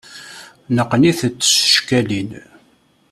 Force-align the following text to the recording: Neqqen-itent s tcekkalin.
Neqqen-itent 0.75 1.47
s 1.49 1.51
tcekkalin. 1.61 2.29